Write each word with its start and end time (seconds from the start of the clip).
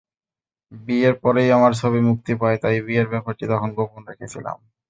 বিয়ের 0.71 1.15
পরই 1.23 1.49
আমার 1.57 1.71
ছবি 1.81 1.99
মুক্তি 2.09 2.33
পায়, 2.41 2.57
তাই 2.63 2.77
বিয়ের 2.87 3.07
ব্যাপারটি 3.13 3.45
তখন 3.51 3.69
গোপন 3.77 4.01
করেছিলাম। 4.09 4.57